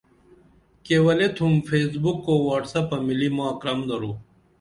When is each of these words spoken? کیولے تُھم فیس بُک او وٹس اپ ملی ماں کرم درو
کیولے 0.85 1.27
تُھم 1.35 1.53
فیس 1.67 1.91
بُک 2.03 2.21
او 2.31 2.35
وٹس 2.45 2.73
اپ 2.79 2.89
ملی 3.07 3.29
ماں 3.35 3.53
کرم 3.61 3.79
درو 3.87 4.11